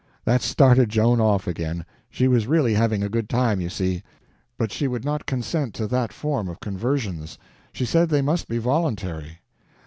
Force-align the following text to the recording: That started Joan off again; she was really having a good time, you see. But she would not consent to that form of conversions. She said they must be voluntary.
That 0.25 0.41
started 0.41 0.89
Joan 0.89 1.21
off 1.21 1.45
again; 1.47 1.85
she 2.09 2.27
was 2.27 2.47
really 2.47 2.73
having 2.73 3.03
a 3.03 3.07
good 3.07 3.29
time, 3.29 3.61
you 3.61 3.69
see. 3.69 4.01
But 4.57 4.71
she 4.71 4.87
would 4.87 5.05
not 5.05 5.27
consent 5.27 5.75
to 5.75 5.85
that 5.85 6.11
form 6.11 6.47
of 6.47 6.59
conversions. 6.59 7.37
She 7.71 7.85
said 7.85 8.09
they 8.09 8.23
must 8.23 8.47
be 8.47 8.57
voluntary. 8.57 9.41